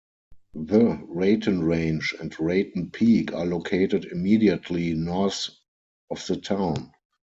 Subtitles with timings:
[0.55, 5.51] The Raton Range and Raton Peak are located immediately north
[6.09, 6.91] of the town.